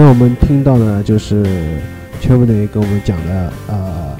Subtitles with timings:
[0.00, 1.44] 那我们听到的就是
[2.20, 4.16] 全部队给我们讲的，呃，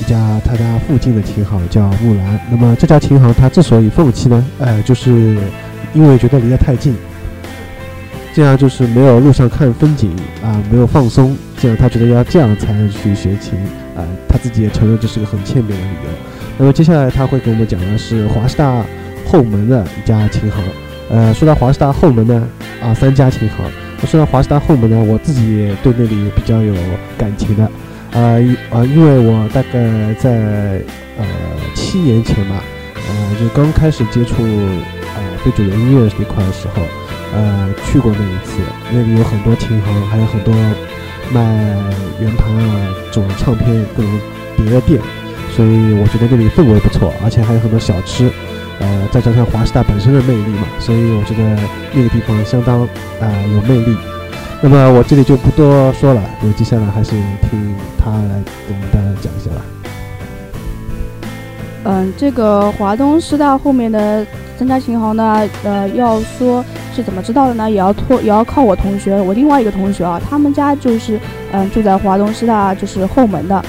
[0.00, 2.40] 一家他家附近的琴行叫木兰。
[2.48, 5.36] 那么这家琴行他之所以放弃呢，呃，就是
[5.94, 6.94] 因为觉得离得太近，
[8.32, 10.12] 这样就是没有路上看风景
[10.44, 13.58] 啊，没有放松，这样他觉得要这样才能去学琴
[13.96, 16.10] 啊，他自己也承认这是个很欠扁的理由。
[16.56, 18.80] 那么接下来他会给我们讲的是华师大
[19.26, 20.62] 后门的一家琴行。
[21.10, 22.48] 呃，说到华师大后门呢，
[22.80, 23.83] 啊，三家琴行。
[24.06, 26.74] 说到华师大后门呢，我自己对那里比较有
[27.16, 27.64] 感情的。
[28.12, 28.38] 啊，
[28.70, 30.80] 啊，因为我大概在
[31.18, 31.26] 呃
[31.74, 32.62] 七年前吧，
[32.94, 36.82] 呃，就刚开始接触呃非主流音乐这块的时候，
[37.34, 38.60] 呃，去过那一次。
[38.92, 40.54] 那里有很多琴行，还有很多
[41.32, 41.42] 卖
[42.20, 44.10] 圆盘啊、这种唱片各种
[44.56, 45.00] 碟的店，
[45.56, 48.30] 所以我觉得那里氛围不错，而且还有很多小吃。
[48.80, 51.42] 呃，再加上华师大本身的魅力嘛，所以我觉得
[51.92, 52.82] 那个地方相当
[53.20, 53.96] 啊有魅力。
[54.60, 59.62] 那么我这里就不多说了，我接下来还是听他来给我们大家讲一下吧。
[61.84, 64.26] 嗯，这个华东师大后面的
[64.58, 71.20] 三家琴行呢，呃，要说是怎么知道的呢，也要托也要靠我同学，我另外一个同学啊，他们家就是
[71.52, 73.62] 嗯住在华东师大就是后门的。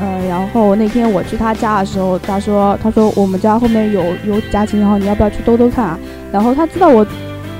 [0.00, 5.98] 呃，然后那天我去他家的时候，他说，他说我们家后面有有几家琴行，你要不要去兜兜看啊？
[6.32, 7.04] 然后他知道我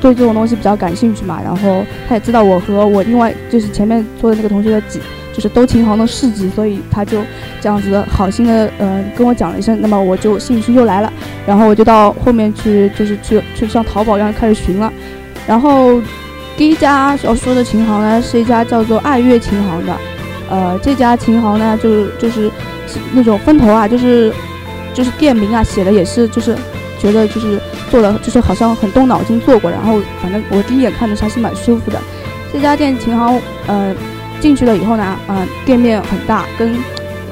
[0.01, 4.99] 对这种东西比较感兴趣嘛，然后他也知道我和我另外就是前面坐的那个同学的几
[5.35, 7.19] 就是都琴行的事迹，所以他就
[7.61, 11.13] 这样子好心的呃跟我讲了一声，那么我就兴趣又来了，
[11.47, 14.91] 然后我就到后面去就是去去像淘宝一样开始寻了，
[15.47, 16.01] 然后
[16.57, 19.95] 第一家要说的琴行呢是一家叫做爱乐琴行的。
[20.51, 22.51] 呃，这家琴行呢，就是就是
[23.13, 24.33] 那种分头啊，就是
[24.93, 26.57] 就是店名啊，写的也是就是
[26.99, 32.01] 觉得就是做的就是好像很动脑筋做过，然后反正我第一眼看着还是蛮舒服的。
[32.53, 33.95] 这家店琴行，呃，
[34.41, 36.77] 进去了以后呢，啊，店面很大，跟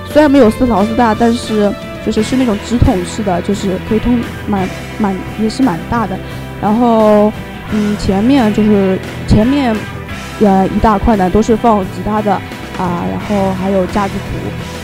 [0.07, 1.73] 虽然没有丝劳斯大，但是
[2.07, 4.17] 就是是那种直筒式的，就是可以通
[4.47, 6.17] 蛮蛮也是蛮大的。
[6.63, 7.33] 然后
[7.73, 9.75] 嗯，前面就是前面
[10.41, 12.41] 呃一大块呢都是放吉他的。
[12.79, 14.39] 啊，然后还有架子鼓，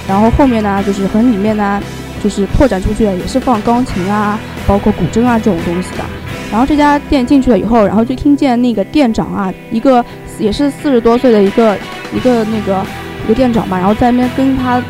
[0.08, 1.80] 然后后面呢，就是很里面呢，
[2.22, 6.04] 就是拓展出去的，也是放钢琴啊，包括古筝啊这种东西的。
[6.50, 10.04] 然后这家店进去了以后，然后就听见那个店长啊，一个
[10.38, 11.76] 也是四十多岁的一个
[12.14, 12.84] 一个那个
[13.24, 14.82] 一个店长嘛，然后在那边跟他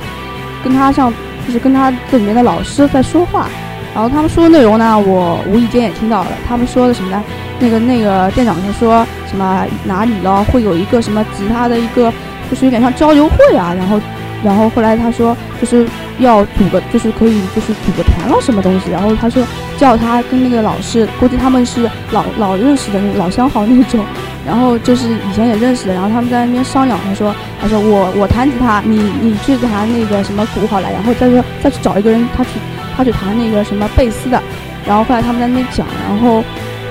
[0.62, 1.12] 跟他像
[1.46, 3.48] 就是跟他这里面的老师在说话。
[3.94, 6.30] 然后他们说的内容呢，我无意间也听到了。
[6.48, 7.22] 他们说的什么呢？
[7.60, 12.12] 那个那个店长他说什么哪里了会有一个什么吉他的一个。
[12.50, 14.00] 就是有点像交流会啊，然后，
[14.42, 15.86] 然后后来他说就是
[16.18, 19.42] 要组个，就是可以就是组个团了什么东西，然后他说
[19.78, 24.04] 叫他跟那个老师，估计他们是老老认识的那老相好那种，
[24.46, 32.50] 然后就是以前也认识的，然后他们在那边商量，他说他说我我弹吉他，你你去弹那个什么鼓好了，然后再说再去找一个人，他去
[32.96, 34.40] 他去弹那个什么贝斯的，
[34.86, 36.44] 然后后来他们在那边讲，然后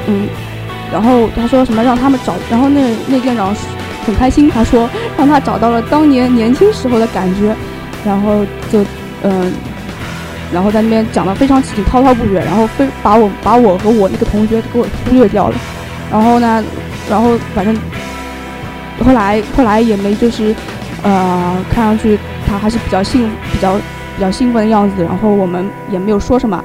[0.08, 0.28] 嗯，
[0.92, 3.56] 然后他说什么让他们找，然后那那店长。
[4.06, 7.56] 很开心，他说让他找到了当年年轻时候的感觉，
[8.06, 8.84] 然后就
[9.24, 9.52] 嗯，
[10.54, 15.56] 然后在那边讲的非常起劲，滔滔不绝，然后非把我把我和我那个同学给我忽略掉了，
[16.12, 16.64] 然后呢，
[17.10, 17.76] 然后反正
[19.06, 20.56] 后来后来也没就是
[21.02, 26.64] 呃，看上去他还是比较兴比较比较兴奋的样子，然后我们也没有说什么。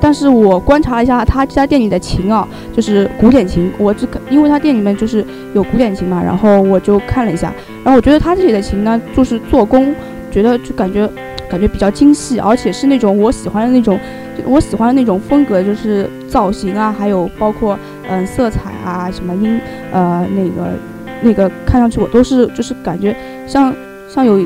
[0.00, 3.70] 但是我观察了一下他家店里的琴啊，就是古典琴。
[3.78, 7.52] 我这个，因为他店里面就是有古典琴嘛，然后我就看了一下，
[7.84, 9.94] 然后我觉得他这里的琴呢，就是做工，
[10.30, 11.08] 觉得就感觉
[11.48, 13.98] 感觉比较精细，而且是那种我喜欢的那种，
[14.46, 17.78] 我喜欢的那种风格，就是造型啊，还有包括
[18.08, 19.60] 嗯色彩啊，什么音
[19.90, 20.70] 呃那个
[21.22, 23.14] 那个看上去我都是就是感觉
[23.46, 23.74] 像
[24.08, 24.38] 像有。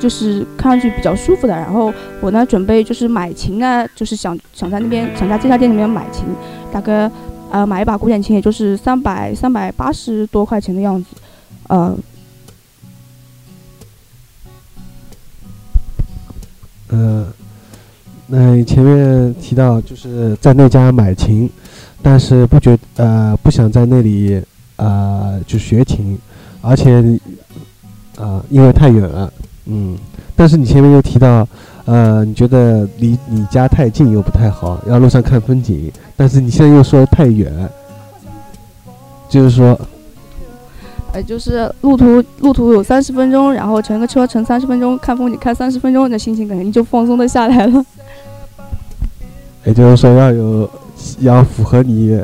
[0.00, 6.24] 就是看上去比较舒服的，然后我呢准备就是买琴呢，就是想想在那边想在这家店里面买琴，
[6.70, 7.10] 大概
[7.50, 11.10] 呃买一把古典琴，也就是三百三百八十多块钱的样子，
[11.68, 11.96] 呃，
[16.88, 17.26] 呃，
[18.26, 21.48] 那前面提到就是在那家买琴，
[22.02, 24.42] 但是不觉呃不想在那里
[24.76, 26.18] 呃就学琴，
[26.60, 27.02] 而且
[28.18, 29.32] 啊因为太远了。
[29.66, 29.96] 嗯，
[30.36, 31.48] 但是你前面又提到，
[31.86, 35.90] 呃，你觉得离你家太近又不太好，要路上看风景。
[36.16, 37.50] 但是你现在又说太远，
[39.28, 39.78] 就是说，
[41.12, 47.84] 呃，就是路途路途有三十分钟，然后乘个车乘三十分钟，看风景看三十分钟，那心情肯定就放松的下来了。
[49.64, 50.70] 也就是说要有
[51.20, 52.22] 要符合你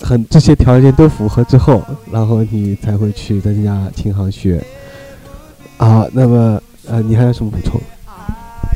[0.00, 1.80] 很这些条件都符合之后，
[2.10, 4.60] 然后你才会去参加琴行学。
[5.78, 7.80] 啊，那么呃，你还有什么补充？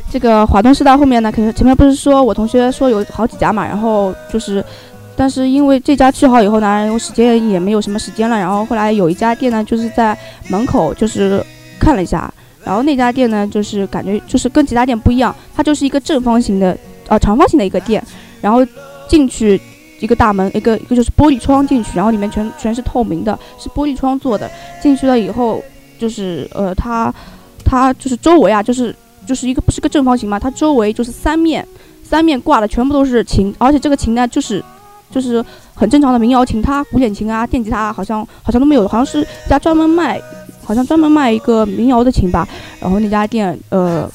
[0.09, 4.63] 这个华东师大后面呢，肯定前面不是说我同学说有好几家嘛，然后就是，
[5.17, 10.17] 但是因为这家去好以后呢，我时间也没有什么时间了，然后后来有一家店呢，就是在
[10.47, 11.43] 门口就是
[11.77, 12.33] 看了一下，
[12.63, 16.75] 然后那家店呢，就是感觉就是跟其他店不一样，它就是一个正方形的，
[17.09, 18.01] 呃，长方形的一个店，
[18.39, 18.65] 然后
[19.09, 19.59] 进去
[19.99, 24.49] 一个大门，一个一个就是玻璃窗进去，然后里面全全是透明的，是玻璃窗做的，
[24.81, 25.61] 进去了以后
[25.99, 27.13] 就是呃，它
[27.67, 28.95] 它就是周围啊，就是。
[29.27, 31.67] 就是一个不是个正方形嘛，它周围就是三面，
[32.01, 34.63] 三面挂的全部都是琴，而且这个琴呢，就是
[35.11, 35.43] 就是
[35.75, 40.17] 很正常的民谣琴，它古典琴啊、电吉他好像好像都没有，好像是家专门卖，
[40.63, 42.47] 好像专门卖一个民谣的琴吧。
[42.79, 44.09] 然后那家店呃，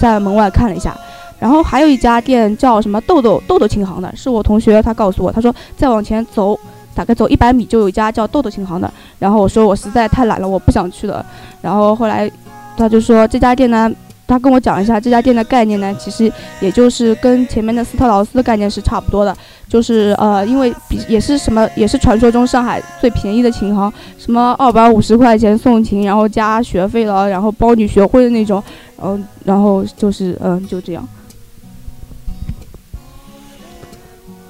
[0.00, 0.96] 在门外看了一下，
[1.38, 6.58] 然后还有一家店叫什么豆豆豆豆琴行的，是我同学他告诉我，他说再往前走
[6.94, 8.90] 大概走一百米就有一家叫豆豆琴行的。
[9.18, 11.22] 然后我说我实在太懒了，我不想去了。
[11.60, 12.30] 然后后来
[12.78, 13.92] 他就说这家店呢。
[14.30, 16.30] 他跟我讲一下这家店的概念呢，其实
[16.60, 19.34] 也就是跟前面的斯特劳斯的概念是差不多的，
[19.66, 28.62] 就是呃，因为比也是什么，也是传说中上海最便宜的琴行，什么二百五十块钱送琴，然后加学费了，然后包你学会的那种，
[29.02, 31.08] 嗯，然后就是嗯，就这样。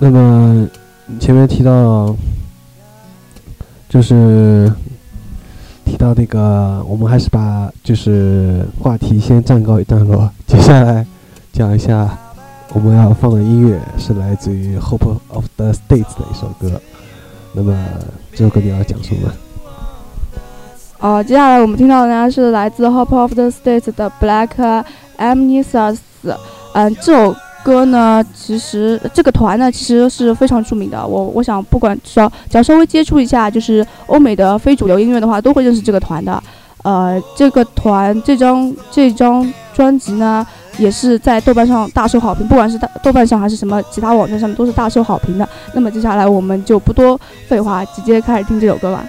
[0.01, 0.67] 那么
[1.21, 2.13] 前面提到，
[3.89, 4.73] 就是。
[5.89, 10.31] 提到那个，我们还是把就是话题先暂告一段落。
[10.47, 11.07] 接下来
[11.51, 12.07] 讲一下
[12.75, 16.79] 我们要放的音乐是来自于 Hope of the States 的一首歌。
[17.55, 17.75] 那么
[18.33, 19.33] 这首歌你要讲什么？
[21.01, 24.85] 哦，接下来我们听到的呢是来自 Hope of the States 的 Black
[25.17, 25.99] Amnestus。
[26.75, 27.35] 嗯，这首。
[27.69, 31.07] 歌呢，其实这个团呢，其实是非常著名的。
[31.07, 36.43] 我我想，不管只要只要稍微接触一下，就是欧美的非主流音乐的话，都会认识这个团的。
[36.83, 40.47] 呃，这个团这张这张专辑呢，
[40.79, 45.47] 也是在豆瓣上大受好评，不管是豆瓣上还是什么其他网站上面，都是大受好评的。
[45.75, 49.05] 那么接下来我们就不多废话，直接开始听这首歌吧。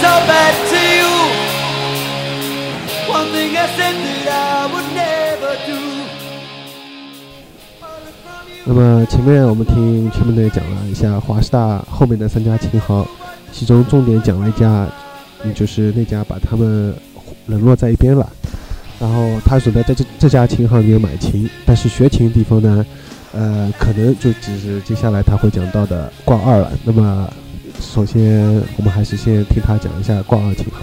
[0.00, 1.14] so back to you.
[8.66, 13.06] 那么前面我们听前面的讲了一下华师大后面的三家琴行
[13.52, 14.88] 其中重点讲了一家
[15.54, 16.94] 就是那家把他们
[17.46, 18.26] 冷落在一边了。
[18.98, 22.86] 然后他准备在这这家琴行里面买琴但是学琴的地方呢
[23.32, 26.72] 呃可能就只是接下来他会讲到的挂二了。
[26.84, 27.28] 那么
[27.84, 30.80] 首先我们还是先听他讲一下挂二情况。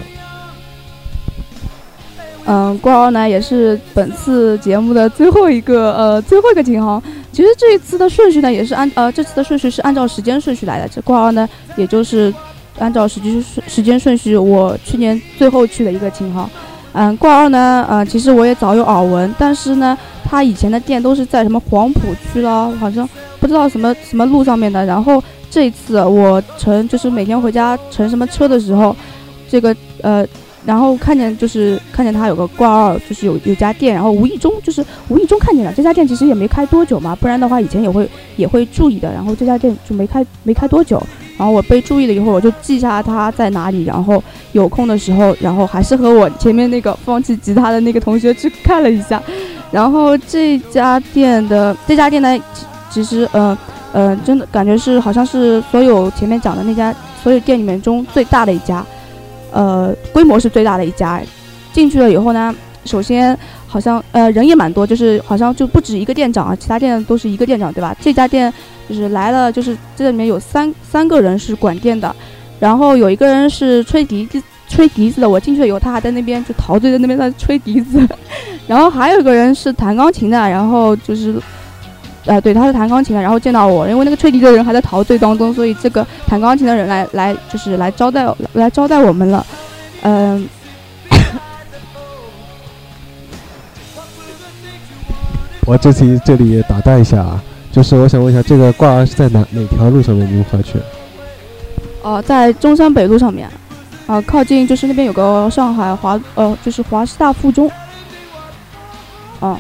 [2.46, 7.02] 嗯，挂二呢也是本次节目的最后一个呃最后一个情况。
[7.32, 10.88] 其实这一次的顺序呢也是按呃这次的顺序是按照时间顺序来的。
[10.88, 12.34] 这挂二呢也就是
[12.80, 16.50] 按照时间顺时间顺序，我去年最后去的一个琴行。
[16.94, 23.08] 嗯，挂二呢呃其实我也早有耳闻，但是呢他以前的店都是在什么黄浦区了，好像
[23.40, 24.86] 不知道什么什么路上面的。
[24.86, 28.96] 然后这一次我乘就是每天回家乘什么车的时候，
[29.48, 30.26] 这个呃。
[30.64, 39.12] 然后看见就是看见他有个挂二，就是有有家店，然后无意中就是无意中看见了这家店，其实也没开多久嘛，不然的话以前也会也会注意的。
[39.12, 41.02] 然后这家店就没开没开多久，
[41.36, 49.20] 然后我被注意了以后，我就记下他在哪里，然后有空的时候，然后还是和我前面那个放弃吉他的那个同学去看了一下。
[49.72, 52.38] 然后这家店的这家店呢，
[52.92, 53.58] 其实呃
[53.94, 58.86] 呃真的感觉是好像是所有前面讲的那家所有店里面中最大的一家。
[59.54, 61.22] 呃，规模是最大的一家，
[61.74, 62.56] 进去了以后呢，
[62.86, 67.94] 首先好像呃人也蛮多，就是好像就不止一个店长啊，其他店都是一个店长，对吧？
[68.00, 68.54] 这家店
[68.88, 72.16] 就是来了，就是这里面有三三个人是管店的，
[72.62, 78.00] 然后有一个人是吹笛子吹笛子的，我进去了以后，他还在那边就陶醉在那边在吹笛子，
[78.68, 81.36] 然后还有一个人是弹钢琴的，然后就是。
[82.26, 88.24] 呃，对，他是弹钢琴的，然后见到我，因为那个吹笛的人还在陶醉当中，所以这个弹钢琴的人来来就是来招待
[88.54, 89.44] 来招待我们了，
[90.04, 90.48] 嗯。
[95.66, 100.32] 我这题这里打断一下啊，就是我想问一下，这个挂儿是在哪哪条路上面？
[100.32, 100.78] 您过去？
[102.04, 103.50] 哦，在中山北路上面，
[104.06, 107.68] 啊，靠近就是那边有个上海华呃，就是华师大附中，
[109.40, 109.58] 啊。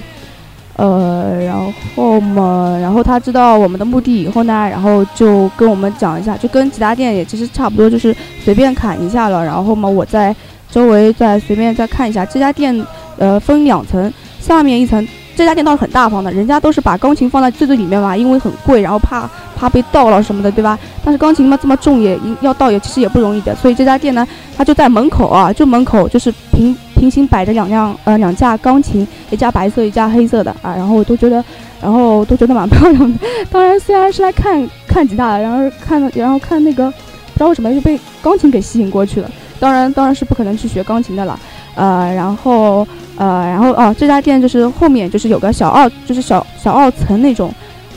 [0.81, 1.55] 呃，然
[1.95, 9.45] 后嘛，然后他知道我们的目的以后呢，然后就跟我们讲一下，就跟其他店也其实差不多，就是随便砍一下了。
[9.45, 10.35] 然后嘛，我在
[10.71, 12.75] 周围再随便再看一下，这家店
[13.19, 20.79] 呃分两层，下面一层这家店倒是很大方的，人家都是把钢琴放在最最里面嘛，因为很贵，然后怕怕被盗了什么的，对吧？
[21.05, 26.75] 但是钢琴嘛这么重也要盗也其实也不容易的，所以这家店呢，它就在门口啊，就门口就是平。
[27.01, 31.43] 平行摆着两辆呃两架钢琴，一架白色，一架黑色的啊，然后我都觉得，
[31.81, 33.19] 然后都觉得蛮漂亮的。
[33.49, 39.27] 当然虽然是来看看吉他的，然后看然后看那个，不知道为什么就被钢琴给吸引过去了。
[39.59, 41.39] 当然当然是不可能去学钢琴的了。
[41.73, 47.51] 呃，然后呃然后哦这家店就是后面就是有个小二，就是小小二层那种，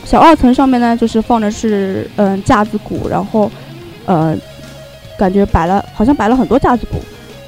[0.07, 3.51] 小二层上面呢就是放的是嗯架子鼓，然后
[4.07, 4.35] 呃
[5.19, 6.97] 感觉摆了好像摆了很多架子鼓。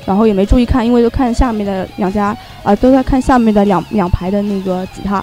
[0.06, 5.22] 然后也没注意看，因为都看下面的两家啊，都在看下面的两两排的那个吉他，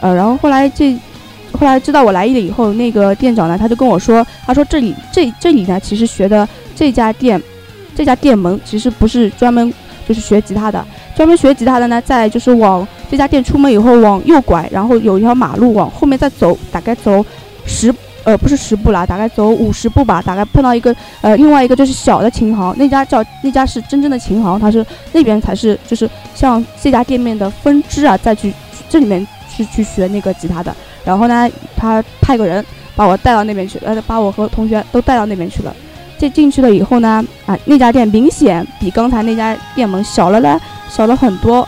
[0.00, 0.94] 呃，然后后来这，
[1.52, 6.46] 后来知道我来意了以后，那个店长呢，他就跟我说，他说这里这这里呢，其实学的
[6.76, 7.42] 这家店，
[7.96, 9.72] 这家店门其实不是专门
[10.06, 10.86] 就是学吉他的，
[11.16, 17.24] 专门学吉他的呢，在就是往这家店出门以后往右拐，然后有一条马路往后面再走，大概走
[17.64, 17.94] 十。
[18.24, 28.52] 呃，不是十步啦，大概走五十步吧，大概碰到一个呃，另外一个就是小的琴行，那家叫那家是真正的琴行，它是那边才是就是像这家店面的分支啊，再去
[28.88, 30.74] 这里面去去学那个吉他的。
[31.04, 35.74] 然后呢，他派个人把我带到那边去，呃，把我和同学都带到那边去了。
[36.18, 40.58] 这进去了以后呢，啊，那家店明显比刚才那家店门小了嘞，
[40.90, 41.66] 小了很多。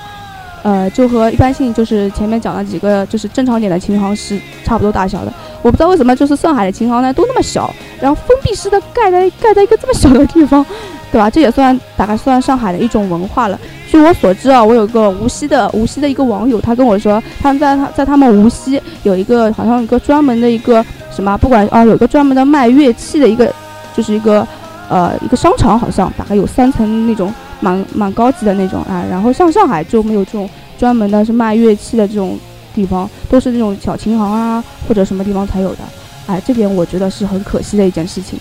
[0.63, 5.33] 呃，就和一般性就是前面讲的几个就是正常点的琴行是差不多大小的。
[5.62, 10.64] 我不知道为什么就是上海的琴行呢都那么小，然后封闭式的盖在盖在一个这么小的地方，
[11.11, 11.31] 对吧？
[11.31, 13.59] 这也算大概算上海的一种文化了。
[13.88, 23.53] 据我所知啊，我有个无锡的无锡的一个网友，他跟我说，他们在他在他们无锡有一个好像有一个专门的一个什么，不管啊，有个专门的卖乐器的一个，
[23.94, 24.46] 就是一个
[24.88, 27.33] 呃一个商场，好像大概有三层那种。
[27.64, 32.37] 蛮蛮高级的那种啊，然后像上海就没有这种专门的是卖乐器的这种
[32.75, 35.79] 地方，都是那种小琴行啊或者什么地方才有的，
[36.27, 38.39] 哎，这点我觉得是很可惜的一件事情，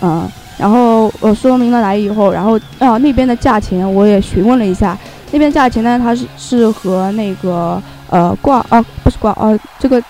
[0.00, 4.96] 嗯，然后我说明了来以后，然后啊那边的价钱我也询问了一下，
[5.32, 10.02] 那边价钱呢它是是和那个呃挂啊不是挂啊这个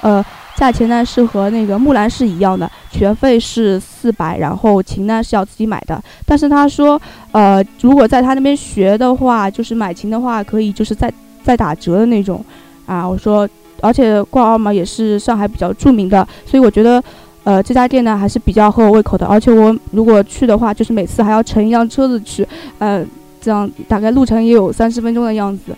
[0.00, 0.24] 呃。
[0.56, 6.02] 价钱呢是和那个木兰是一样的，学费是四百，然后琴呢是要自己买的。
[6.24, 6.98] 但是他说，
[7.30, 11.12] 呃，如果在他那边学的话，就是买琴的话可以就是再
[11.44, 12.42] 再打折的那种。
[12.86, 13.48] 啊，我说
[13.80, 17.02] 而且挂二嘛也是上海比较著名的，所以我觉得，
[17.44, 19.26] 呃，这家店呢还是比较合我胃口的。
[19.26, 22.46] 而且我如果去的话，就是每次还要乘一辆车子去，
[22.78, 23.04] 呃，
[23.40, 25.76] 这样大概路程也有三十分钟的样子，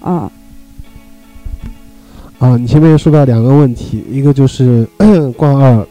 [0.00, 0.30] 啊。
[2.38, 4.86] 啊，你前面说到两个问题，一个就是
[5.36, 5.86] 挂二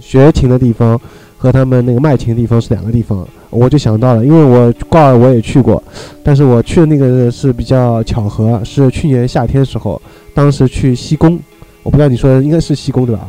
[0.00, 0.98] 学琴的地方
[1.36, 5.82] 和他们那个卖琴的地方是两个地方，我就想到了，因为我挂耳我也去过，
[6.22, 10.00] 但是我去的那个是比较巧合，是去年夏天时候，
[10.34, 11.38] 当时去西宫，
[11.82, 13.28] 我不知道你说的应该是西宫对吧？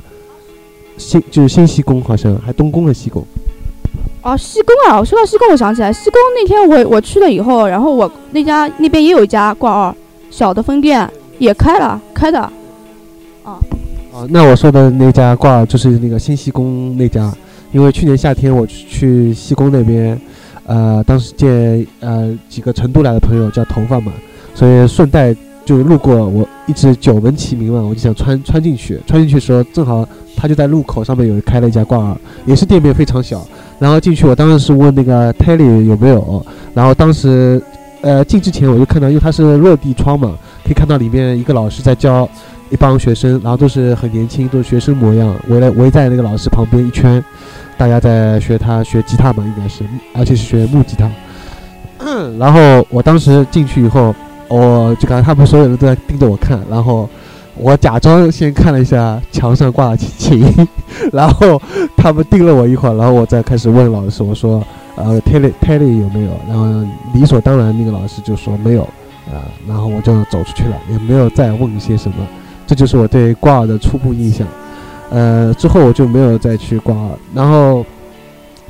[0.98, 3.24] 新就是新西宫，好像还东宫的西宫。
[4.22, 5.00] 哦，西宫啊！
[5.00, 9.96] 我说到西宫，我想起来，西宫那天我我去了以后，然后我那家那边也有一家挂二
[10.30, 11.10] 小的分店。
[11.40, 12.40] 也开了，开的，
[13.44, 13.62] 啊，
[14.12, 17.32] 啊，那我说的那家挂就是那个新西宫那家，
[17.72, 20.20] 因为去年夏天我去西宫那边，
[20.66, 24.12] 呃，当时见呃几个成都来的朋友叫头发嘛，
[24.54, 33.46] 所以顺带就路过，我一直久闻其名嘛，我就想穿穿进去，穿进去的时候正好他就在路口上面有开了一家挂耳，也是店面非常小，
[33.80, 37.62] 然后进去我当时是问那个 tell 有没有，然后当时
[38.02, 40.38] 呃进之前我就看到，因为它是落地窗嘛。
[40.64, 42.28] 可以看到里面一个老师在教
[42.70, 47.24] 一帮学生，然后都是很年轻，都是学生模样，围了围在那个老师旁边一圈，
[47.78, 51.10] 大家在学他学吉他嘛，应该是，而且是学木吉他。
[52.38, 54.14] 然后我当时进去以后，
[54.48, 57.10] 我就感觉他们所有人都在盯着我看，然后
[57.56, 60.46] 我假装先看了一下墙上挂的琴，
[61.14, 61.62] 然后
[61.96, 64.64] 他们盯了我一会儿，然后我再开始问老师，我说，
[64.96, 66.32] 呃，Telly Telly 有没有？
[66.48, 66.66] 然后
[67.14, 68.88] 理所当然那个老师就说没有。
[69.28, 72.16] 啊，然后我就走出去了，也没有再问一些什么，
[72.68, 74.46] 这就是我对挂耳的初步印象。
[75.10, 77.12] 呃，之后我就没有再去挂耳。
[77.34, 77.86] 然后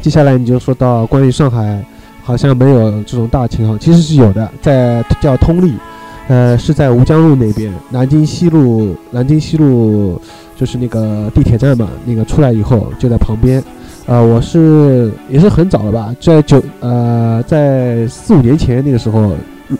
[0.01, 1.83] 接下来你就说到关于上海，
[2.23, 5.73] 好像没有这种大琴行，其实是有的，在叫通力，
[6.27, 10.21] 呃，是在吴江路那边，南京西路，南京西路
[10.55, 13.63] 就是那个地铁站嘛，那个出来以后就在旁边。
[14.05, 19.35] 呃，我是也是很早了吧，在九呃，在四五年前那个时候。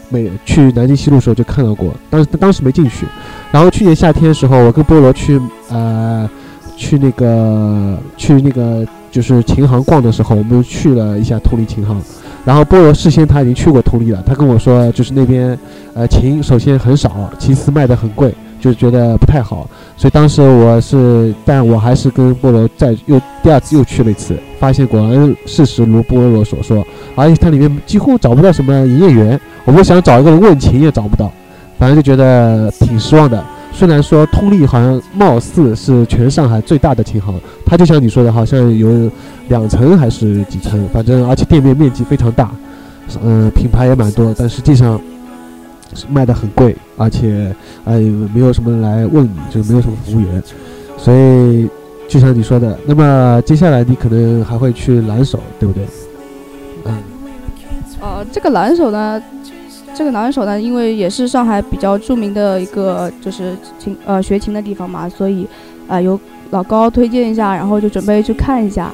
[0.08, 3.06] 没去南京西路时候就看到过，当时当时没进去。
[3.50, 6.28] 然后去年夏天的时候，我跟菠萝去呃
[6.76, 12.00] 去那个去那个就是琴行逛的时候，我们去了一下通力琴行。
[12.44, 15.58] 然后菠萝事先他已经去过通力了，他跟我说就是那边
[15.94, 18.34] 呃琴首先很少，其次卖的很贵。
[18.60, 31.32] 就觉得不太好，所以当时我是，但我还是跟菠萝再又第二次又去了一次，发现果然事实如菠萝所说，而且它里面几乎找不到什么营业员，我们想找一个人问情也找不到，
[31.80, 33.44] 反正就觉得挺失望的。
[33.72, 37.34] 虽然说通力好像貌似是全上海最大的琴行，
[37.66, 39.10] 它就像你说的，好像有
[39.48, 42.52] 两层还是几层，反正而且店面面积非常大，
[43.20, 45.00] 嗯，品牌也蛮多，但实际上。
[46.08, 47.98] 卖的很贵，而且呃
[48.34, 50.42] 没有什么人来问你，就没有什么服务员，
[50.96, 51.68] 所以
[52.08, 55.86] 就像你说的，那么接下来你可能还会去蓝手，对不对？
[56.84, 56.94] 嗯，
[58.00, 59.22] 呃，这个蓝手呢，
[59.94, 65.46] 这个蓝手呢，因为也是上海比较著名的一个就是琴呃学琴的地方嘛，所以
[65.86, 66.18] 啊由
[66.50, 68.90] 老高推荐一下，然后就准备去看一下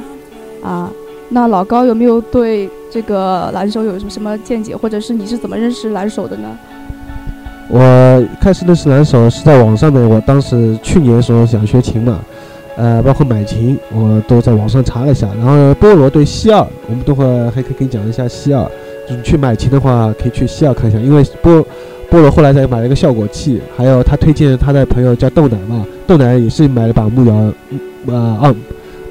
[0.62, 0.90] 啊。
[1.30, 6.56] 那老高有没有对这个蓝手有什么什么见解，或者是你是怎么认识蓝手的呢？
[7.68, 12.20] 我开始认识蓝手是在网上面，我当时去年的时候想学琴嘛，
[12.76, 15.26] 呃，包括买琴，我都在网上查了一下。
[15.38, 18.62] 然后菠萝对西二，我们等会还可以给你讲一下西二，
[19.08, 20.98] 就是去买琴的话，可以去西二看一下。
[20.98, 21.64] 因为菠
[22.10, 27.52] 菠萝后来才买了一个效果器，还有他推荐他的朋友叫豆奶嘛，豆奶也是买了把木摇，
[28.06, 28.54] 呃啊，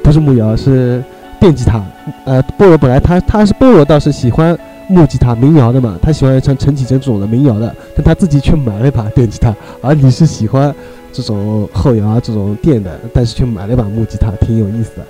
[0.04, 1.04] 不是木摇，是
[1.39, 1.84] 电吉他。
[2.26, 4.58] 呃，菠萝本来他他是菠萝倒是喜欢。
[4.93, 10.73] 木吉他民谣的嘛，他喜欢像陈绮贞这种的民谣的，但他自己却买了一把电吉他，而你是喜欢
[11.12, 15.03] 这种后摇啊这种电的，但是却买了一把木吉他，挺有意思的。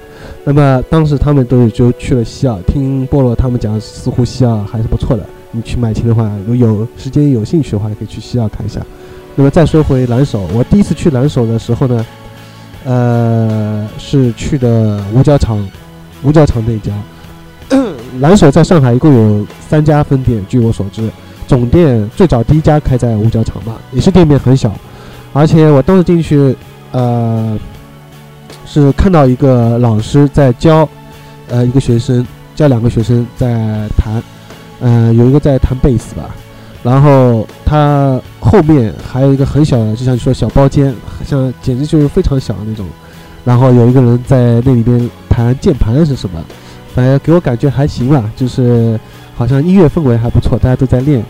[0.46, 5.26] 那么当时他们都就去了西澳，听菠萝他们讲，似乎西澳还是不错的。
[5.52, 8.80] 你去买琴的话，有有时间有兴趣的话，可以去西澳看一下。
[9.36, 12.06] 那么再说回蓝手，我第一次去蓝手的时候呢，
[12.86, 15.68] 呃，是去的五角场，
[16.24, 16.94] 五角场那家。
[18.20, 21.10] 蓝手在上海一共有三家分店，据我所知，
[21.48, 24.72] 总店最早第一家开在五角场嘛，也是店面很小，
[25.34, 26.56] 而且我当时进去，
[26.92, 27.58] 呃，
[28.66, 30.88] 是看到一个老师在教，
[31.48, 34.22] 呃，一个学生教两个学生在弹，
[34.80, 36.30] 嗯，有一个在弹贝斯吧，
[36.84, 40.94] 然后他后面还有一个很小的，就像你说小包间，
[41.26, 42.86] 像简直就是非常小的那种，
[43.44, 46.40] 然后有一个人在那里边弹键盘是什么？
[46.94, 49.00] 反正给我感觉还行吧，就是
[49.36, 51.24] 好像音乐氛围还不错，大家都在练。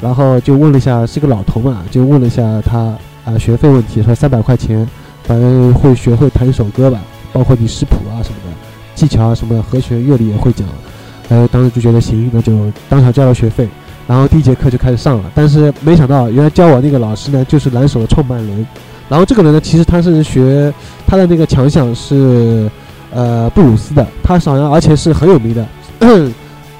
[0.00, 4.88] 然后就问了一下，是个老头嘛，就问了一下他，啊学费问题，说三百块钱，
[5.24, 7.00] 反正会学会弹一首歌吧，
[7.32, 8.56] 包括你识谱啊什么的，
[8.94, 10.66] 技巧啊什么的和弦乐理也会讲。
[11.28, 13.68] 呃，当时就觉得行，那就当场交了学费，
[14.06, 15.30] 然后第一节课就开始上了。
[15.34, 18.66] 但是没想到，原来教我那个老师呢，就是蓝手的创办人。
[19.08, 20.72] 然后这个人呢，其实他是学
[21.06, 22.70] 他的那个强项是
[23.10, 25.66] 呃布鲁斯的，他好像而且是很有名的，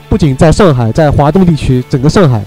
[0.08, 2.42] 不仅在上海，在华东地区，整个上海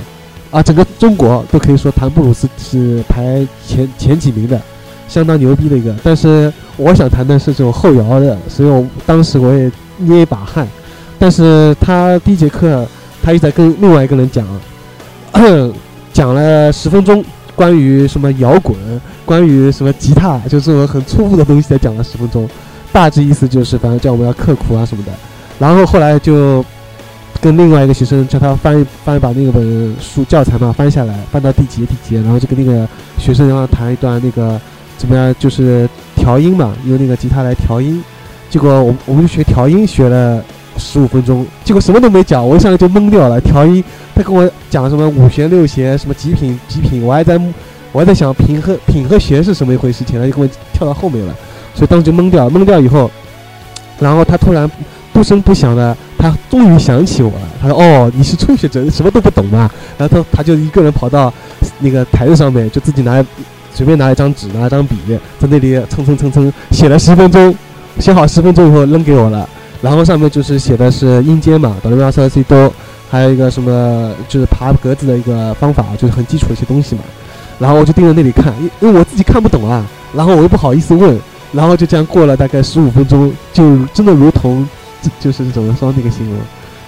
[0.50, 4.60] 啊，整个中国都可以说弹布鲁斯是排前前几名的，
[5.08, 5.96] 相当牛逼的一个。
[6.04, 10.68] 但是我想弹的是这种后摇的，所以我当时我也捏一把汗。
[11.20, 12.88] 但是他第一节课，
[13.22, 14.46] 他一直在跟另外一个人讲，
[16.12, 17.24] 讲了十分钟，
[17.56, 18.76] 关于什么摇滚，
[19.24, 22.50] 关于什么吉他，就这种很粗布的东西，才讲了十分钟。
[22.92, 25.12] 大致意思就是，反正叫我们要刻苦啊什么的。
[25.60, 26.64] 然后后来就
[27.40, 34.60] 跟另外一个学生叫他翻翻把那本书教材嘛翻下来，翻到第几第几，然后就跟那个学生让他弹一段那个
[34.98, 38.04] 怎么样，就是调音嘛，用那个吉他来调音。
[38.50, 40.44] 结果我我们就学调音学了。
[40.78, 43.40] 十五分钟，结果什么都没讲，我一上来就懵掉了。
[43.42, 43.84] 调音，
[44.16, 47.40] 他跟我讲什么五弦六弦，什么几品几品，我还在
[47.92, 51.36] 我还在想品和品和弦是什么一回事，情，他就跟我跳到后面了，
[51.74, 52.50] 所以当时就懵掉。
[52.50, 53.10] 懵掉以后，
[54.00, 54.70] 然后他突然
[55.14, 57.48] 不声不响的，他终于想起我了。
[57.62, 61.34] 他说：“哦，你是初学者，什么都不懂嘛。”然后他他就一个人跑到
[61.80, 63.24] 那个台子上面，就自己拿
[63.74, 64.96] 随便拿一张纸，拿一张笔，
[65.40, 67.56] 在那里蹭蹭蹭蹭写了十分钟，
[68.00, 69.48] 写好十分钟以后扔给我了。
[69.82, 72.72] 然后上面就是写的是音阶嘛，哆来咪发嗦拉西哆，
[73.10, 77.02] 还有一个什么就是爬格子的一个方法，就是很基础的一些东西嘛。
[77.58, 81.20] 然后我就盯着那里看，因为我自己看不懂啊，然后我又不好意思问，
[81.52, 84.68] 然后就这样过了大概十五分钟，就真的如同
[85.20, 86.38] 就是怎么说那个形容，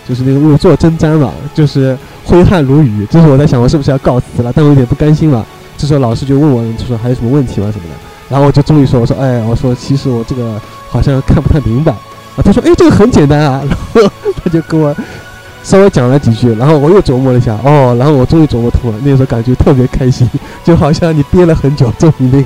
[0.08, 3.08] 就是那个如坐针毡嘛，就是挥汗如雨。
[3.10, 4.52] 这时我在想，我是不是要告辞了？
[4.56, 5.45] 但我有点不甘心嘛。
[5.78, 7.95] 这时候老师就问我，就说还有什么问题吗什么的。
[8.30, 11.91] 然后我就终于说，我说哎，我说其实我这个好像看不太明白。
[11.91, 14.12] 啊，他说：“哎，这个很简单啊。”然后
[14.43, 14.95] 他就跟我
[15.62, 18.97] 稍微讲了几句，然后我又琢磨了一下，哦，然后我终于琢磨通了。
[19.04, 20.28] 那时候感觉特别开心，
[20.63, 22.43] 就好像你憋了很久，终于那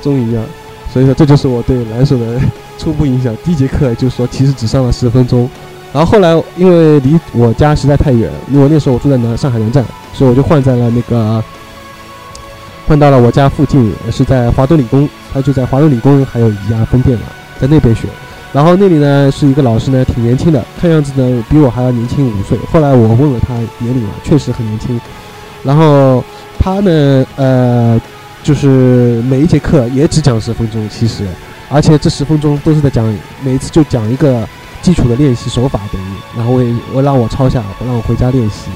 [0.00, 0.44] 终于一样。
[0.96, 2.40] 所以说，这就是我对蓝手的
[2.78, 3.36] 初步印象。
[3.44, 5.46] 第一节课就是说，其实只上了十分钟。
[5.92, 11.44] 然后后来因为离我家实在太远，因为那时候我住在南上海南站，所以我就换在了那个
[12.88, 15.06] 换到了我家附近，是在华东理工。
[15.34, 17.26] 他就在华东理工还有一家分店嘛，
[17.60, 18.08] 在那边学。
[18.54, 22.56] 然后那里呢是一个老师呢，挺年轻的，看样子呢比我还要年轻五岁。
[22.72, 24.98] 后来我问了他年龄啊，确实很年轻。
[25.62, 26.24] 然后
[26.58, 28.00] 他呢，呃，
[28.46, 31.26] 就是每一节课也只讲十分钟，其实，
[31.68, 33.04] 而且这十分钟都是在讲，
[33.42, 34.46] 每次就讲一个
[34.80, 36.04] 基础的练习手法等于，
[36.36, 38.70] 然后我也我让我抄下，不让我回家练习。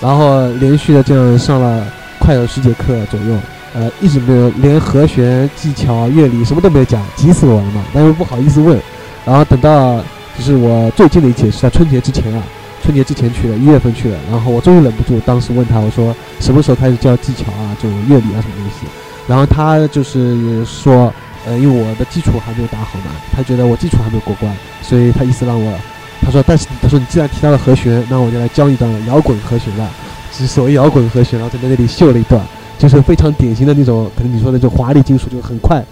[0.00, 1.86] 然后连续的这样上了
[2.18, 3.36] 快有十节课左右，
[3.74, 8.76] 呃，一直没有连和弦、技巧、乐理什么都没有讲，急死我了嘛，但是不好意思问。
[9.24, 9.98] 然后等到
[10.36, 12.42] 就是我最近的一节是在春节之前啊，
[12.82, 14.16] 春节之前去的，一月份去的。
[14.28, 18.88] 然后我终于忍不住，当时问他，我说什么时候开始教技巧啊，这种乐理啊什么东西？
[19.28, 21.12] 然后他就是说，
[21.46, 25.78] 呃，因为我的基础还没有打好嘛，他觉得我基础还没有过关，所以他意思让我，
[26.20, 29.88] 他说，但是他说你既然提到了和弦，那我就来教你一段摇滚和弦了，
[30.32, 32.40] 是所谓摇滚和弦，然后在那里秀了一段，
[32.78, 35.84] 就是非常典型的那种，可能你说的就华丽金属，就很快，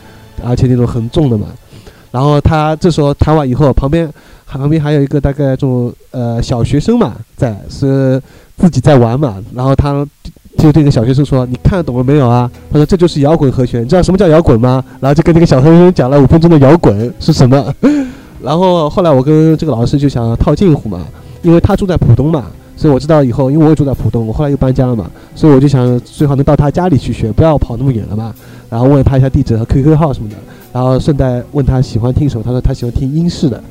[0.45, 1.47] 而且那种很重的嘛。
[2.11, 4.11] 然后他这时候弹完以后，旁边
[4.47, 8.21] 旁边还有一个大概这种呃小学生嘛，在是
[8.57, 9.37] 自己在玩嘛。
[9.55, 10.07] 然后他
[10.59, 17.73] 就对那个小学生说：“你看懂了没有啊？”他说：“这就是摇滚和弦，你知道什么叫摇滚吗？”然后就跟那个小学生讲了五分钟的摇滚是什么。
[18.43, 21.07] 然后后来我跟这个老师就想套近乎嘛，
[21.43, 22.47] 因为他住在浦东嘛，
[22.77, 28.35] 所以我知道以后，因为我也住在浦东，我后来又搬家了嘛，所以我就想最好能到他家里去学，不要跑那么远了嘛。
[28.69, 30.37] 然后问他一下地址和 QQ 号什么的。
[30.73, 33.63] 然后顺带问他喜欢听什么，他说他喜欢听英式的。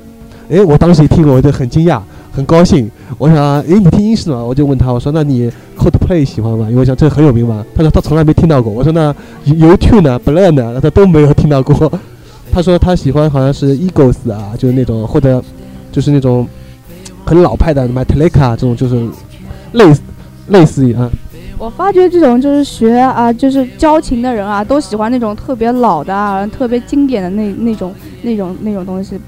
[0.50, 2.90] 哎，我当时一听，我就很惊讶，很高兴。
[3.18, 4.44] 我想，哎，你听英式的吗？
[4.44, 6.66] 我就问他，我说那你 Coldplay 喜欢吗？
[6.70, 7.64] 因为我想这很有名嘛。
[7.76, 8.74] 他说他从来没听到过。
[8.74, 11.92] 我说那 YouTube 呢，Blur 呢，他都没有听到过。
[12.52, 15.42] 他说他喜欢好像是 Eagles 啊，就是那种或者
[15.92, 16.48] 就是那种
[17.24, 19.08] 很老派的 Metallica 这种，就是
[19.74, 20.02] 类似
[20.48, 21.10] 类似于啊。
[21.60, 29.20] 我发觉这种就是学啊，就是交情的人啊，都喜欢那种特别老的、啊、特别经典的那那种、那种、那种东西。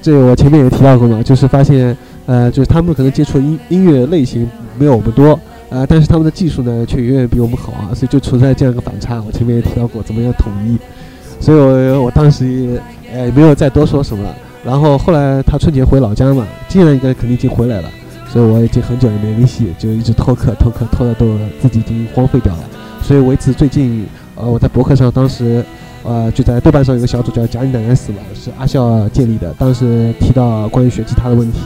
[0.00, 1.94] 这个我前面也提到过嘛，就是发现，
[2.26, 4.48] 呃，就是他们可能接触音音乐类型
[4.78, 5.38] 没有我们多，
[5.70, 9.20] 呃，但是他们的技术呢却远远比我们好啊，所以就存在这样一个反差。
[9.26, 10.78] 我前面也提到过，怎么样统一？
[11.40, 12.80] 所以我我当时
[13.12, 14.24] 呃没有再多说什么。
[14.64, 17.90] 然后后来他春节回老家嘛，今年应该肯定已经回来了。
[18.32, 22.62] 所以我已经很久也没联系，就一直拖课拖课拖的都自己已经荒废掉了。
[23.02, 25.64] 所以为此最近呃我在博客上当时
[26.04, 31.58] 呃就在豆瓣上有个小组叫“假你奶奶死了”，是阿笑建立的，当时提到关于学吉他的问题，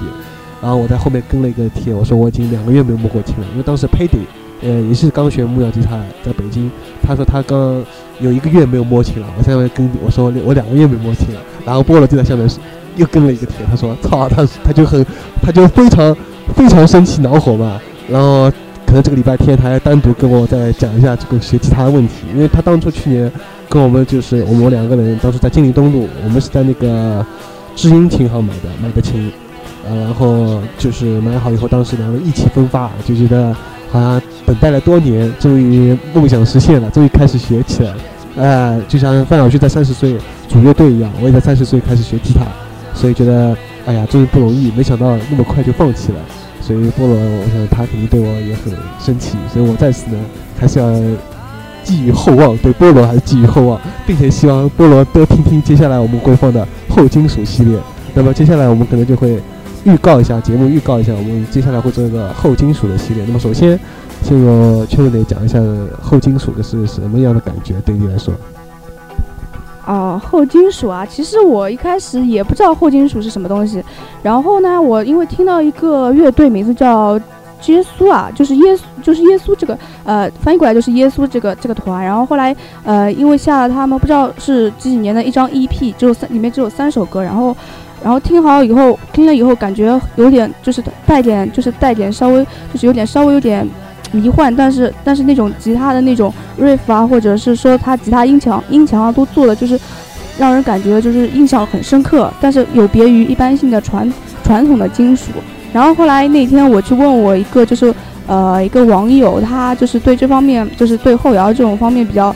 [0.62, 4.24] 然后我在后面跟了一个帖，我说我已经两个月没有摸过琴了，因为当时 Paddy
[4.62, 6.70] 呃也是刚学木摇吉他，在北京，
[7.02, 7.84] 他说他刚
[8.20, 12.48] 有一个月没有摸琴了，我现在跟我说我两个月没摸琴了，然后菠萝就在下面
[12.96, 15.04] 又跟了一个帖，他说操他他就很
[15.42, 16.16] 他就非常
[16.54, 18.52] 非常生气恼火嘛，然后。
[18.86, 23.32] 可能这个礼拜天他还单独跟我再讲一下这个学吉他的问题，因为他当初去年
[23.68, 27.26] 跟我们就是我们两个人当初在金陵东路，我们是在那个
[27.74, 29.32] 知音琴行买的买的琴，
[29.88, 33.52] 呃，然后就是买好以后，当时两个人意气风发，就觉得
[33.90, 37.96] 好像等待了多年，终于梦想实现了，终于开始学起来了，
[38.36, 42.44] 呃，就像范晓旭在三十岁组乐队一样，我也在三十岁开始学吉他，
[42.94, 46.18] 所以觉得哎呀，真是不容易，没想到那么快就放弃了。
[46.60, 50.16] 所以菠萝，我想他肯定对我也很生气，所以我在此呢
[50.58, 50.90] 还是要
[51.82, 57.78] 寄予厚望，对菠萝还是寄予厚望，并且希望菠萝多听听接下来我们会放的后金属系列。
[58.14, 59.38] 那么接下来我们可能就会
[59.84, 63.22] 预告一下节目，预告一下我们接下来会做一个后金属的系列。
[63.26, 63.78] 那么首先，
[64.22, 65.60] 先由圈内讲一下
[66.00, 68.32] 后金属的是什么样的感觉，对你来说。
[69.86, 73.82] 哦，后金属啊，其实我一开始也不知道后金属是什么东西。
[74.22, 77.18] 然后呢，我因为听到一个乐队名字叫
[77.66, 82.04] 耶稣啊，就是耶稣，就是耶稣这个，呃，翻译过来就是耶稣这个这个团。
[82.04, 87.22] 然后后来，呃，因为下了他们不知道是几几年的一张 EP，只有三，里面只有三首歌。
[87.22, 87.56] 然后，
[88.02, 93.68] 然后听好以后，听了以后感觉有点就是带点，就是带点稍微就是有点稍微有点。
[94.12, 99.78] 迷幻，但是但是那种吉他的那种 riff 啊，或者是说他吉他音墙音墙啊，都做的就是
[100.38, 104.12] 让人感觉就是印象很深刻，但是有别于一般性的传
[104.42, 105.30] 传统的金属。
[105.72, 107.92] 然后后来那天我去问我一个就是
[108.26, 112.34] 呃一个网友，他就是对这方面就是对后摇这种方面比较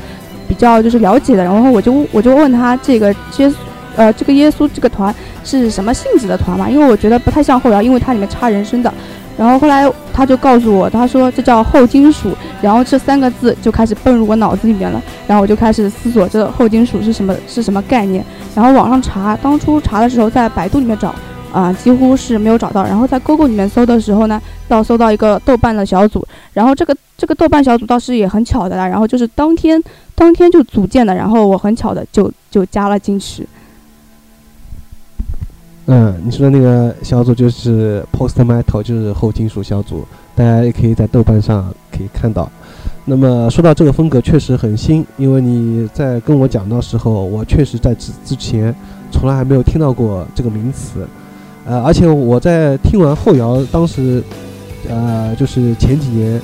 [0.48, 3.52] 比较就是了解的，然后我就我就问他这个耶
[3.98, 6.70] 呃这个耶稣这个团是什么性质的团嘛？
[6.70, 8.94] 因为我觉得不太像后摇，因为它里面插人声的。
[9.36, 15.00] 然后后来他就告诉我，他说这叫后金属，然后这三个字就开始蹦入我脑子里面了。
[15.28, 18.24] 然后我就开始思索这后金属是什么是什么概念。
[18.54, 21.14] 然后网上查，当初查的时候在百度里面找，
[21.52, 22.82] 啊几乎是没有找到。
[22.82, 26.26] 然后在 Google 里面搜的时候呢，到搜到一个豆瓣的小组。
[26.52, 29.80] 然后这个这个豆瓣小组倒是也很巧的啦，然后就是当天
[30.16, 33.46] 当天就组建的，然后我很巧的就就加了进去。
[35.90, 42.50] 嗯，你说的那个小组就是 Post Metal，就是后金属小组，大家也可以在豆瓣上可以看到。
[43.06, 48.74] 那么说到这个风格确实很新，因为你在跟我讲的时候，我确实在之之前
[49.10, 51.08] 从来还没有听到过这个名词。
[51.64, 54.22] 呃，而且我在听完后摇，当时
[54.90, 56.38] 呃就是前几年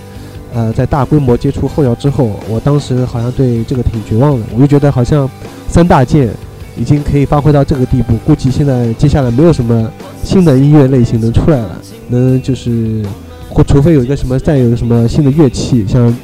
[0.54, 5.28] 呃在大规模接触后摇之后，我当时好像对这个挺绝望的，我就觉得好像
[5.68, 6.30] 三大件。
[6.76, 9.88] 已经可以发挥到这个地步，估计现在接下来没有什么
[10.22, 13.04] 新的音乐类型能出来了，能就是
[13.48, 16.16] 或除非有一个什么再有什么新的乐器，像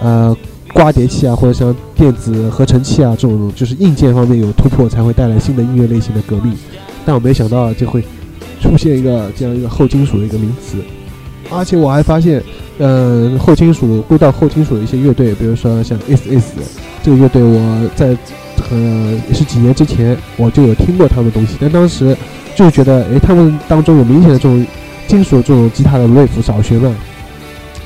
[0.00, 0.36] 呃
[0.74, 6.52] 刮碟器啊，或者像电子合成器啊这种，就是硬件方面有突破，才会带来新的音乐类型的革命。
[7.06, 8.02] 但我没想到就会
[8.60, 10.76] 出现一个这样一个后金属的一个名词，
[11.50, 12.42] 而且我还发现，
[12.78, 16.52] 嗯，后金属归到后金属的一些乐队，比如说像 S S
[17.02, 18.14] 这个乐队，我在。
[18.70, 18.76] 呃，
[19.28, 22.16] 也是几年之前我就有听过他们的东西，但当时
[22.54, 24.66] 就觉得，哎，他们当中有明显的这种
[25.06, 26.92] 金属这种吉他的 riff 少学了。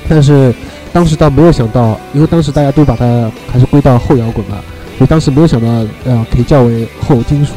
[0.09, 0.53] 但是
[0.91, 4.57] 当时倒没有想到，因为当时大家都把它还是归到后摇滚嘛，
[4.97, 5.67] 所以当时没有想到，
[6.05, 7.53] 呃，可以叫为后金属。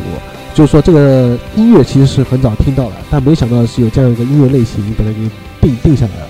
[0.52, 6.26] 就是说这个音乐其实是很早听到了，但没想到是有这样一个音乐类型把它给定定下来了。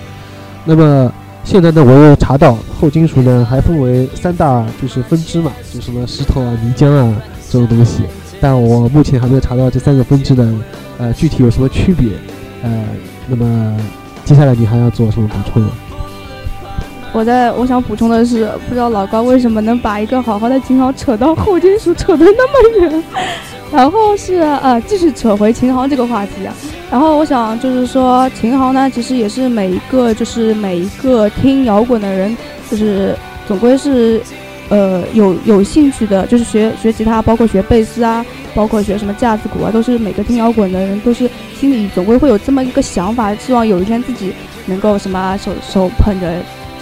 [0.64, 1.12] 那么。
[1.44, 7.14] 现在呢，我又查到后金属呢还分为三大就是分支嘛，就什么石头啊、泥浆啊
[7.48, 8.02] 这种东西，
[8.40, 10.60] 但我目前还没有查到这三个分支呢
[10.98, 12.08] 呃具体有什么区别，
[12.62, 12.84] 呃，
[13.28, 13.76] 那么
[14.24, 15.62] 接下来你还要做什么补充？
[17.14, 23.04] 我在我想补充的是，不知道老高为什么能把一个好好的琴行扯到后金属扯得那么远。
[23.72, 26.52] 然后是呃，继续扯回琴行这个话题啊。
[26.90, 32.36] 然后我想就是说，琴行呢，其实也是每一个就是每一个听摇滚的人，
[32.68, 34.20] 就是总归是，
[34.68, 44.32] 呃，有有兴趣的，就是学学吉他，包括学贝斯啊，包括学什么架子鼓啊，都是每个听摇滚的人都是心里总归会有这么一个想法，希望有一天自己
[44.66, 46.32] 能够什么手手捧着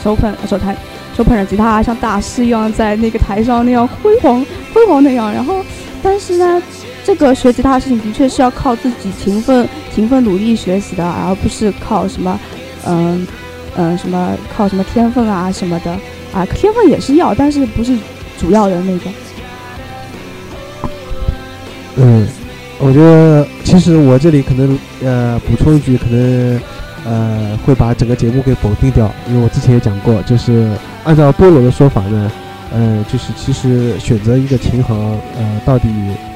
[0.03, 0.77] 手捧手弹
[1.17, 5.33] 手捧着吉他，像大师一样在那个台上那样辉煌辉煌那样。
[5.33, 5.65] 然后，
[6.03, 6.63] 但是呢。
[7.05, 12.39] 这个学吉他的事情的确是要靠自己勤奋、勤奋努力学习的，而不是靠什么，
[12.87, 13.27] 嗯，
[13.75, 15.91] 嗯，什么靠什么天分啊什么的。
[16.33, 17.99] 啊，天分也是要，但是不是
[18.39, 19.11] 主要的那个。
[21.97, 22.25] 嗯，
[22.79, 26.61] 我觉得其实我这里可能呃补充一句，可能
[27.05, 30.71] 呃会把整个节目给否定掉，因为我之前也讲过，就是
[31.05, 32.31] 按照菠萝的说法呢，
[32.73, 34.97] 呃，就是其实选择一个琴行，
[35.37, 35.89] 呃，到底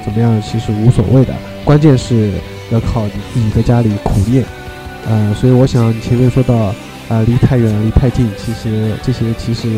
[0.05, 2.33] 怎么样其实无所谓的，关键是
[2.71, 4.45] 要靠你自己在家里苦练，
[5.09, 6.55] 呃，所以我想前面说到
[7.09, 9.69] 啊离太远离太近，其实这些其实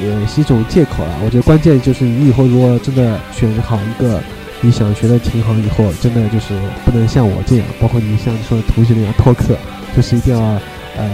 [0.00, 1.10] 也是一种借口啊。
[1.24, 4.20] 我觉得关键就是你以后如果真的选好一个。
[4.62, 9.54] 你想学的琴行以后，真的就是不能像我这样，包括你像你说的同学那样脱课，
[9.94, 10.40] 就是一定要
[10.96, 11.10] 呃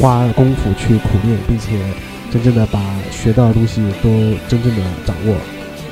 [0.00, 1.78] 花功夫去苦练，并且
[2.32, 2.80] 真正的把
[3.12, 4.08] 学到的东西都
[4.48, 5.34] 真正的掌握，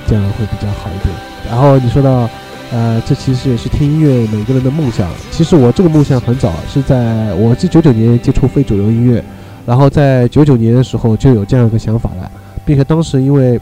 [0.07, 1.15] 这样会比较好一点。
[1.49, 2.29] 然后你说到
[2.73, 5.09] 呃，这其实也是听音乐每个人的梦想。
[5.31, 9.23] 其实我这个梦想很早，是在我是九九年接触非主流音乐，
[9.67, 12.31] 然后在九九年的时候就有这样一个想法了，
[12.65, 13.61] 并且当时因为。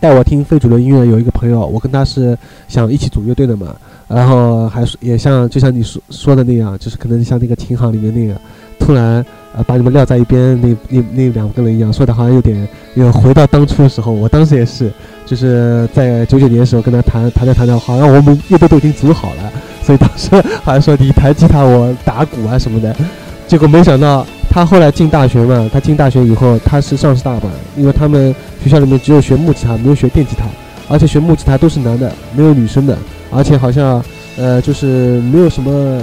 [0.00, 2.36] 带我听非主流音乐有一个朋友，我跟他是
[2.68, 3.76] 想一起组乐队的嘛，
[4.08, 8.40] 然后还是也像就像你说说的那样，就是可能像那个琴行里面那个，
[8.78, 14.90] 突然呃把你们撂在一边那那那两个人一样，说的好像有点又回到当初的时候，我当时也是，
[15.26, 20.30] 就是在九九年的时候跟他谈谈着谈着，好像我们乐队都已经组好了，所以当时
[20.62, 22.96] 好像说你弹吉他我打鼓啊什么的，
[23.46, 24.26] 结果没想到。
[24.52, 27.42] 他后来进大学嘛，他进大学以后，他是上师大嘛，
[27.76, 30.44] 因为他们学校里面只有学木吉他，没有学电吉他，
[30.88, 32.98] 而且学木吉他都是男的，没有女生的，
[33.30, 34.02] 而且好像，
[34.36, 36.02] 呃，就是没有什么，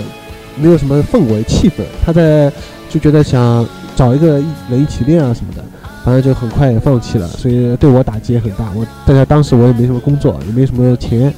[0.56, 1.84] 没有什么氛围气氛。
[2.06, 2.50] 他在
[2.90, 3.68] 就觉得想
[3.98, 5.62] 找一个人一起练啊什么的，
[6.06, 8.72] 反正就很快也放弃了，所以对我打击也很大。
[8.74, 11.34] 我大家当时我也没什么工作，也没什么钱，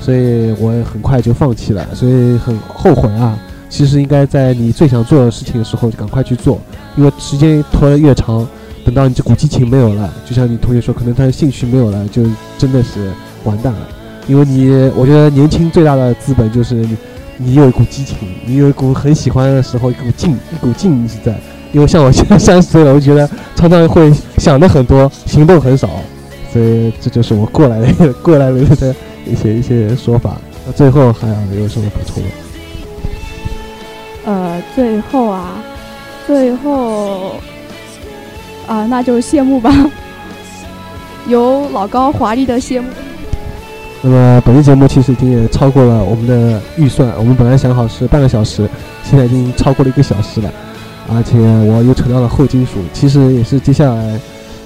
[0.00, 3.38] 所以我很快就放弃了，所以很后悔啊。
[3.74, 6.60] 其实应该在你最想做的事情的时候就赶快去做，
[6.96, 8.46] 因为时间拖得越长，
[8.84, 12.22] 等到你这股激情没有了，就像你同学说，可能他的兴趣没有了，就
[12.56, 13.10] 真的是
[13.42, 13.80] 完蛋了。
[14.28, 16.96] 因为你，我觉得年轻最大的资本就是你，
[17.36, 18.16] 你有一股激情，
[18.46, 21.36] 你有一股很喜欢的时候，一股劲，一股劲是在。
[21.72, 24.08] 因为像我现在三十岁了，我觉得常常会
[24.38, 25.90] 想的很多，行动很少，
[26.52, 28.94] 所以这就是我过来的过来人的
[29.26, 30.36] 一些一些说法。
[30.64, 32.22] 那最后还有有什么补充？
[34.24, 35.62] 呃，最后啊，
[36.26, 37.32] 最后
[38.66, 39.70] 啊，那就谢幕吧，
[41.28, 42.88] 由老高华丽的谢幕。
[44.00, 48.68] 那么本期节目其实已经也超过了我们的预算，我们本来想好是半个小时，
[49.02, 50.50] 现在已经超过了一个小时了，
[51.10, 54.20] 而且我又扯到了后金属，其实也是接下来，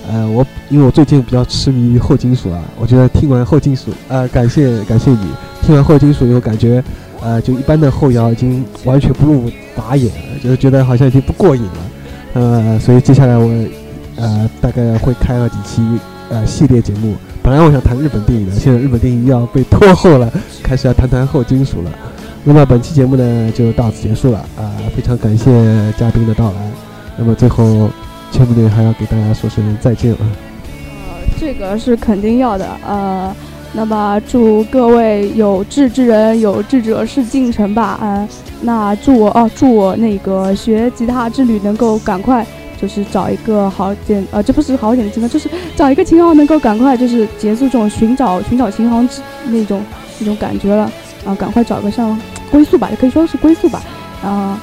[0.08, 5.26] 呃，我因为我最近比较痴迷于后金属啊，我觉得听完后金属，啊，感谢感谢你，
[5.62, 6.82] 听完后金属以后感觉。
[7.20, 11.78] 呃，就一般的后摇已经完全不入法眼了，就是觉得好像已经不过瘾了。
[12.34, 13.48] 呃，所以接下来我
[14.16, 15.82] 呃大概会开了几期
[16.30, 17.16] 呃系列节目。
[17.42, 21.90] 本来我想谈日本电影的，现在日本电影要被拖后了，开始要谈谈后金属了。
[22.44, 25.50] 那么本期节目呢就到此结束了啊，非常感谢
[25.98, 26.56] 嘉宾的到来。
[27.16, 27.90] 那么最后，
[28.30, 30.18] 千不队还要给大家说声再见啊。
[30.20, 33.34] 呃，这个是肯定要的，呃。
[33.74, 38.26] 那么祝各位有志之人有志者事竟成吧，嗯，
[38.62, 42.44] 那祝我哦，祝我那个学吉他之旅能够赶快，
[42.80, 49.82] 就是找一个好点，呃，这不是好点的琴行，就是找一个琴行能够赶快就是结束这种寻找寻找琴行之那种
[50.18, 50.90] 那种感觉了，
[51.26, 52.18] 啊，赶快找个像
[52.50, 53.82] 归宿吧，也可以说是归宿吧，
[54.24, 54.58] 啊，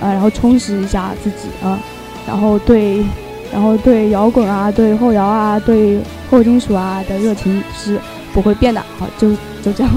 [0.00, 1.78] 啊，然后充实一下自己啊，
[2.26, 3.04] 然后对，
[3.52, 7.98] 然后对摇滚啊，对后摇啊，对后金属啊的热情是。
[8.32, 9.30] 不会变的，好，就
[9.62, 9.92] 就这样。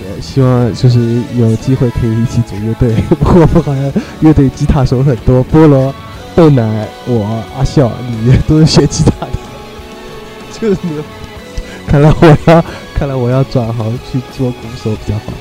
[0.00, 2.94] 也希望就是有机会可以一起组乐队。
[3.18, 5.94] 不过不好像乐队吉他手很多，菠萝、
[6.36, 7.90] 豆奶、我、阿笑，
[8.22, 9.32] 你都是学吉他的，
[10.60, 11.02] 就是你。
[11.86, 12.64] 看来我要，
[12.94, 15.32] 看来我要转行去做鼓手比较好。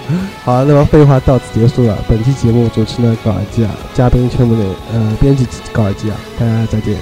[0.44, 1.98] 好，那么废话到此结束了。
[2.08, 4.64] 本期节目主持人高尔基啊，嘉宾全部的
[4.94, 6.98] 呃编辑高尔基啊，大家再见。